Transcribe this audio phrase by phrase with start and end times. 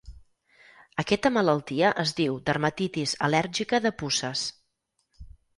[1.03, 4.49] Aquesta malaltia es diu dermatitis al·lèrgica de puces.